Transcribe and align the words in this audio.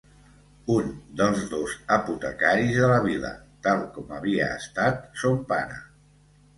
Un 0.75 0.87
dels 1.19 1.43
dos 1.51 1.75
apotecaris 1.99 2.73
de 2.79 2.89
la 2.95 2.97
vila, 3.05 3.33
tal 3.69 3.87
com 3.99 4.13
havia 4.19 4.53
estat 4.59 5.09
son 5.25 5.43
pare. 5.55 5.83